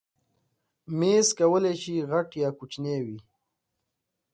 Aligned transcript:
مېز 0.97 1.27
کولی 1.39 1.73
شي 1.81 1.95
غټ 2.11 2.29
یا 2.41 2.49
کوچنی 2.59 2.97
وي. 3.05 3.17